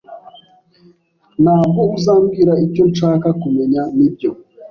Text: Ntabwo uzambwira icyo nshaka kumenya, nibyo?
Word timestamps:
Ntabwo 1.43 1.81
uzambwira 1.95 2.53
icyo 2.65 2.83
nshaka 2.91 3.27
kumenya, 3.41 3.81
nibyo? 3.97 4.31